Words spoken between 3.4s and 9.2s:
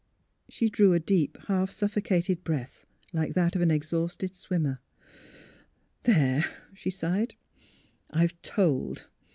of an exhausted swimmer. ''There!" she sighed, "I've told.